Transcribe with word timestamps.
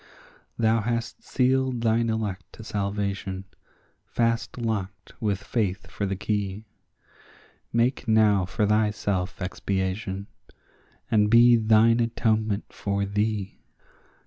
Thou 0.57 0.81
hast 0.81 1.21
sealed 1.23 1.81
thine 1.81 2.09
elect 2.09 2.53
to 2.53 2.63
salvation, 2.63 3.45
fast 4.03 4.57
locked 4.57 5.13
with 5.21 5.43
faith 5.43 5.85
for 5.91 6.07
the 6.07 6.15
key; 6.15 6.65
Make 7.71 8.07
now 8.07 8.45
for 8.47 8.65
thyself 8.65 9.39
expiation, 9.43 10.25
and 11.11 11.29
be 11.29 11.55
thine 11.55 11.99
atonement 11.99 12.73
for 12.73 13.05
thee. 13.05 13.59